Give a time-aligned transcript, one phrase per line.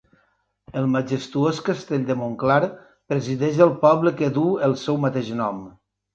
[0.79, 2.57] El majestuós Castell de Montclar
[3.13, 5.63] presideix el poble que duu el seu mateix nom.